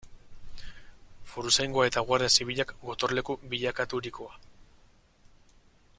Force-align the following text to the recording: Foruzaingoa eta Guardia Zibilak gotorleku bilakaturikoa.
Foruzaingoa 1.33 1.85
eta 1.89 2.03
Guardia 2.07 2.31
Zibilak 2.37 2.73
gotorleku 2.89 3.37
bilakaturikoa. 3.53 4.43